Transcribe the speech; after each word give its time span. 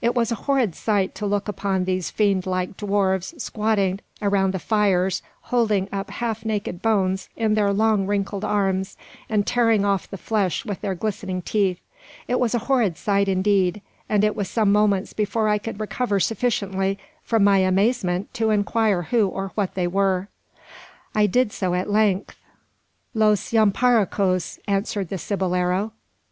It 0.00 0.14
was 0.14 0.30
a 0.30 0.36
horrid 0.36 0.76
sight 0.76 1.16
to 1.16 1.26
look 1.26 1.48
upon 1.48 1.82
these 1.82 2.08
fiend 2.08 2.46
like 2.46 2.76
dwarfs 2.76 3.34
squatted 3.42 4.02
around 4.22 4.54
the 4.54 4.60
fires, 4.60 5.20
holding 5.50 5.88
up 5.90 6.10
half 6.12 6.44
naked 6.44 6.80
bones 6.80 7.28
in 7.34 7.54
their 7.54 7.72
long, 7.72 8.06
wrinkled 8.06 8.44
arms, 8.44 8.96
and 9.28 9.44
tearing 9.44 9.84
off 9.84 10.08
the 10.08 10.16
flesh 10.16 10.64
with 10.64 10.80
their 10.80 10.94
glistening 10.94 11.42
teeth. 11.42 11.80
It 12.28 12.38
was 12.38 12.54
a 12.54 12.60
horrid 12.70 12.96
sight, 12.96 13.26
indeed; 13.26 13.82
and 14.08 14.22
it 14.22 14.36
was 14.36 14.48
some 14.48 14.70
moments 14.70 15.12
before 15.12 15.48
I 15.48 15.58
could 15.58 15.80
recover 15.80 16.20
sufficiently 16.20 16.96
from 17.24 17.42
my 17.42 17.58
amazement 17.58 18.32
to 18.34 18.50
inquire 18.50 19.02
who 19.02 19.26
or 19.26 19.50
what 19.56 19.74
they 19.74 19.88
were. 19.88 20.28
I 21.16 21.26
did 21.26 21.52
so 21.52 21.74
at 21.74 21.90
length. 21.90 22.36
"Los 23.12 23.50
Yamparicos," 23.52 24.60
answered 24.68 25.08
the 25.08 25.18
cibolero. 25.18 25.90